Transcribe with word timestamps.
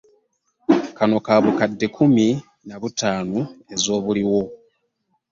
Kano 0.97 1.17
ka 1.25 1.35
bukadde 1.43 1.85
kkumi 1.89 2.27
na 2.67 2.75
butaano 2.81 3.39
ez'obuliwo. 3.73 4.41